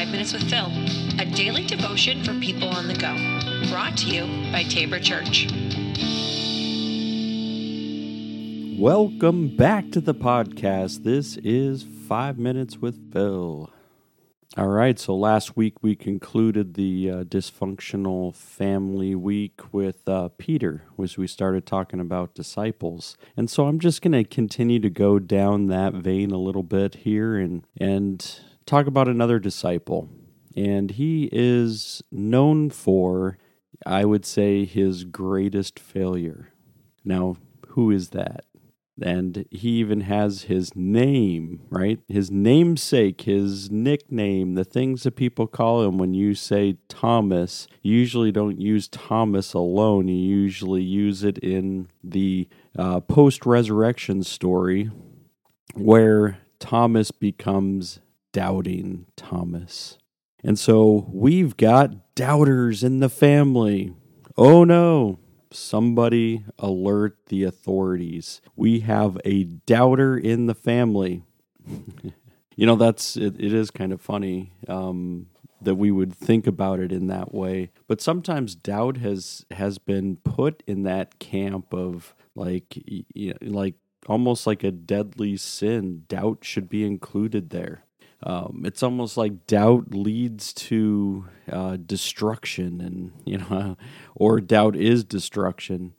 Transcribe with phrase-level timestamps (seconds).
[0.00, 0.72] 5 Minutes with Phil,
[1.18, 3.14] a daily devotion for people on the go.
[3.70, 5.46] Brought to you by Tabor Church.
[8.80, 11.04] Welcome back to the podcast.
[11.04, 13.70] This is 5 Minutes with Phil.
[14.56, 20.84] All right, so last week we concluded the uh, dysfunctional family week with uh, Peter,
[20.98, 25.18] as we started talking about disciples, and so I'm just going to continue to go
[25.18, 30.08] down that vein a little bit here and and talk about another disciple,
[30.56, 33.38] and he is known for,
[33.84, 36.52] I would say, his greatest failure.
[37.04, 37.36] Now,
[37.68, 38.44] who is that?
[39.02, 42.00] and he even has his name, right?
[42.08, 47.66] His namesake, his nickname, the things that people call him when you say Thomas.
[47.82, 54.22] You usually don't use Thomas alone, you usually use it in the uh, post resurrection
[54.22, 54.90] story
[55.74, 58.00] where Thomas becomes
[58.32, 59.98] doubting Thomas.
[60.42, 63.94] And so we've got doubters in the family.
[64.36, 65.18] Oh no,
[65.52, 68.40] somebody alert the authorities.
[68.56, 71.24] We have a doubter in the family.
[72.56, 75.26] you know, that's it, it is kind of funny um,
[75.60, 77.70] that we would think about it in that way.
[77.86, 83.74] But sometimes doubt has has been put in that camp of like you know, like
[84.06, 86.04] almost like a deadly sin.
[86.08, 87.84] Doubt should be included there.
[88.22, 93.76] Um, it's almost like doubt leads to uh, destruction, and you know,
[94.14, 95.94] or doubt is destruction,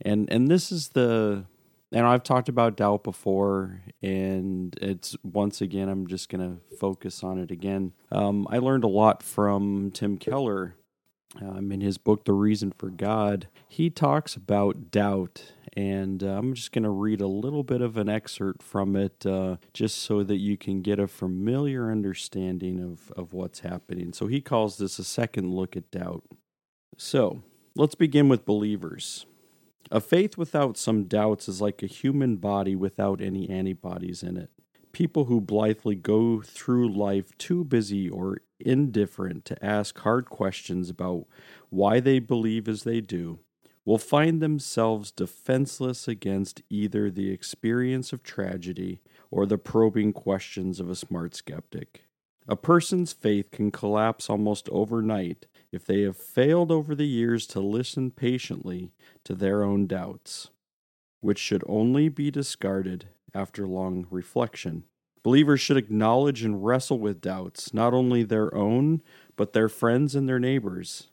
[0.00, 1.44] and and this is the,
[1.92, 7.38] and I've talked about doubt before, and it's once again I'm just gonna focus on
[7.38, 7.92] it again.
[8.10, 10.74] Um, I learned a lot from Tim Keller
[11.40, 15.52] um, in his book, The Reason for God, he talks about doubt.
[15.74, 19.24] And uh, I'm just going to read a little bit of an excerpt from it
[19.24, 24.12] uh, just so that you can get a familiar understanding of, of what's happening.
[24.12, 26.24] So he calls this a second look at doubt.
[26.98, 27.42] So
[27.74, 29.24] let's begin with believers.
[29.90, 34.50] A faith without some doubts is like a human body without any antibodies in it.
[34.92, 41.26] People who blithely go through life too busy or indifferent to ask hard questions about
[41.70, 43.38] why they believe as they do
[43.84, 49.00] will find themselves defenseless against either the experience of tragedy
[49.30, 52.02] or the probing questions of a smart skeptic.
[52.48, 57.60] A person's faith can collapse almost overnight if they have failed over the years to
[57.60, 58.92] listen patiently
[59.24, 60.50] to their own doubts,
[61.20, 64.84] which should only be discarded after long reflection.
[65.22, 69.02] Believers should acknowledge and wrestle with doubts, not only their own,
[69.36, 71.08] but their friends and their neighbors.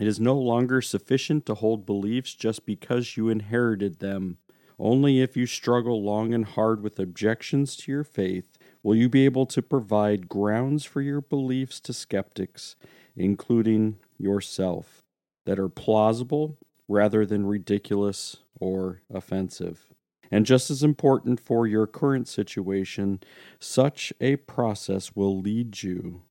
[0.00, 4.38] It is no longer sufficient to hold beliefs just because you inherited them.
[4.78, 9.26] Only if you struggle long and hard with objections to your faith will you be
[9.26, 12.76] able to provide grounds for your beliefs to skeptics,
[13.14, 15.02] including yourself,
[15.44, 16.56] that are plausible
[16.88, 19.90] rather than ridiculous or offensive.
[20.30, 23.20] And just as important for your current situation,
[23.58, 26.22] such a process will lead you,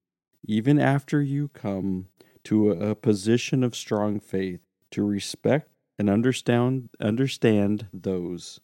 [0.43, 2.07] even after you come
[2.45, 4.61] to a position of strong faith,
[4.91, 8.59] to respect and understand understand those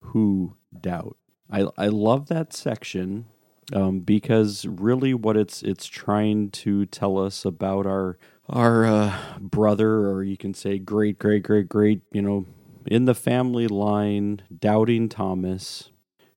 [0.00, 1.16] who doubt.
[1.50, 3.26] I, I love that section
[3.72, 8.18] um, because really what it's it's trying to tell us about our
[8.48, 12.46] our uh, brother, or you can say great great great great you know
[12.86, 15.90] in the family line doubting Thomas,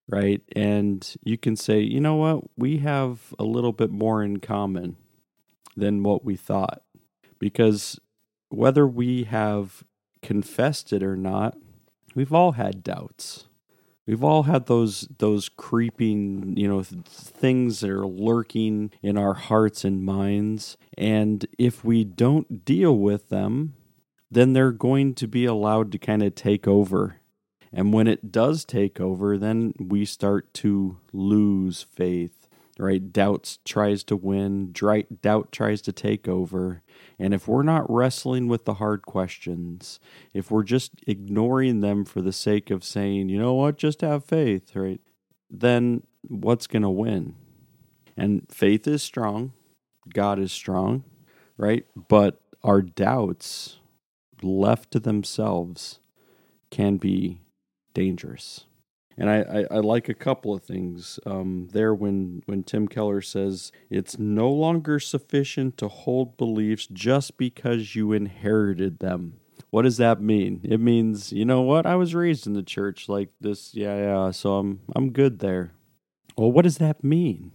[0.08, 0.42] right?
[0.56, 2.44] And you can say, you know what?
[2.58, 4.96] We have a little bit more in common
[5.77, 6.81] than what we thought.
[7.39, 7.99] Because
[8.49, 9.83] whether we have
[10.21, 11.57] confessed it or not,
[12.15, 13.45] we've all had doubts.
[14.07, 19.33] We've all had those those creeping, you know, th- things that are lurking in our
[19.33, 23.73] hearts and minds, and if we don't deal with them,
[24.31, 27.18] then they're going to be allowed to kind of take over.
[27.73, 32.37] And when it does take over, then we start to lose faith,
[32.77, 33.12] right?
[33.12, 36.83] Doubt tries to win, doubt tries to take over.
[37.18, 40.00] And if we're not wrestling with the hard questions,
[40.33, 44.25] if we're just ignoring them for the sake of saying, you know what, just have
[44.25, 45.01] faith, right?
[45.50, 47.35] Then what's going to win?
[48.15, 49.53] And faith is strong,
[50.13, 51.03] God is strong,
[51.57, 51.85] right?
[52.07, 53.77] But our doubts
[54.41, 56.00] left to themselves
[56.69, 57.41] can be
[57.94, 58.67] dangerous.
[59.18, 63.22] And I, I, I, like a couple of things um, there when, when Tim Keller
[63.22, 69.40] says it's no longer sufficient to hold beliefs just because you inherited them.
[69.72, 70.62] What does that mean?
[70.64, 71.88] It means, you know what?
[71.88, 73.74] I was raised in the church like this.
[73.74, 74.31] Yeah, yeah.
[74.31, 75.72] So I'm, I'm good there.
[76.38, 77.52] Well, what does that mean?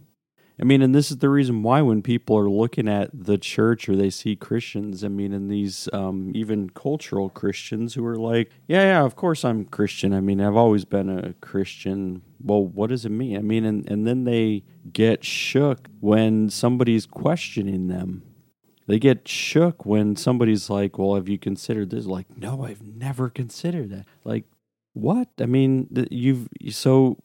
[0.59, 3.89] I mean, and this is the reason why when people are looking at the church
[3.89, 8.51] or they see Christians, I mean, and these um, even cultural Christians who are like,
[8.67, 10.13] yeah, yeah, of course I'm Christian.
[10.13, 12.21] I mean, I've always been a Christian.
[12.39, 13.37] Well, what does it mean?
[13.37, 18.21] I mean, and, and then they get shook when somebody's questioning them.
[18.85, 22.05] They get shook when somebody's like, well, have you considered this?
[22.05, 24.05] Like, no, I've never considered that.
[24.23, 24.43] Like,
[24.93, 25.29] what?
[25.39, 27.17] I mean, you've so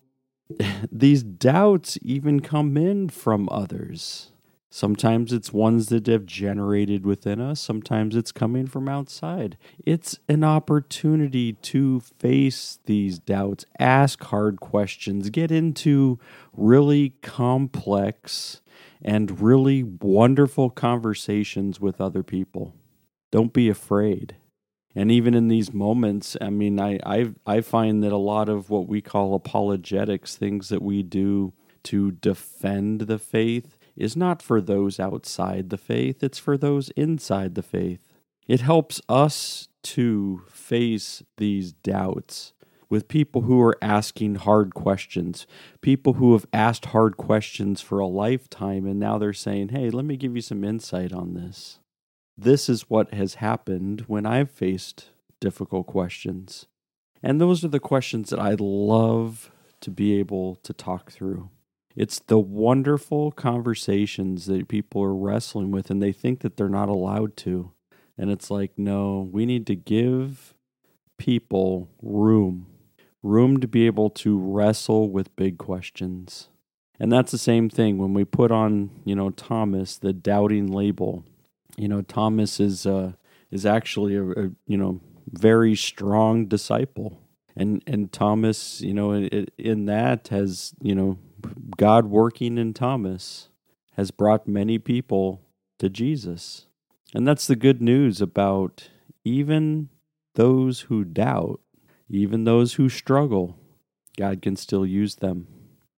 [0.90, 4.32] these doubts even come in from others.
[4.70, 9.56] Sometimes it's ones that have generated within us, sometimes it's coming from outside.
[9.84, 16.18] It's an opportunity to face these doubts, ask hard questions, get into
[16.52, 18.60] really complex
[19.00, 22.74] and really wonderful conversations with other people.
[23.30, 24.36] Don't be afraid
[24.98, 28.70] and even in these moments i mean I, I i find that a lot of
[28.70, 31.52] what we call apologetics things that we do
[31.84, 37.54] to defend the faith is not for those outside the faith it's for those inside
[37.54, 38.00] the faith.
[38.48, 42.54] It helps us to face these doubts
[42.88, 45.46] with people who are asking hard questions,
[45.82, 50.06] people who have asked hard questions for a lifetime, and now they're saying, Hey, let
[50.06, 51.78] me give you some insight on this
[52.38, 55.08] this is what has happened when I've faced
[55.40, 56.66] difficult questions.
[57.20, 59.50] And those are the questions that I love
[59.80, 61.50] to be able to talk through.
[61.96, 66.88] It's the wonderful conversations that people are wrestling with and they think that they're not
[66.88, 67.72] allowed to.
[68.16, 70.54] And it's like, no, we need to give
[71.16, 72.66] people room,
[73.24, 76.48] room to be able to wrestle with big questions.
[77.00, 81.24] And that's the same thing when we put on, you know, Thomas the doubting label
[81.78, 83.12] you know, Thomas is uh,
[83.50, 87.22] is actually a, a, you know very strong disciple,
[87.56, 91.18] and and Thomas, you know, in, in that has you know
[91.76, 93.48] God working in Thomas
[93.92, 95.40] has brought many people
[95.78, 96.66] to Jesus,
[97.14, 98.90] and that's the good news about
[99.24, 99.88] even
[100.34, 101.60] those who doubt,
[102.08, 103.56] even those who struggle.
[104.16, 105.46] God can still use them.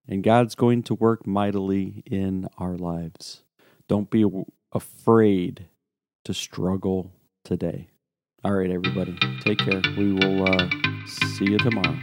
[0.06, 3.44] And God's going to work mightily in our lives.
[3.88, 4.26] Don't be
[4.72, 5.69] afraid
[6.24, 7.12] to struggle
[7.44, 7.88] today.
[8.44, 9.82] All right, everybody, take care.
[9.96, 10.68] We will uh,
[11.06, 11.98] see you tomorrow.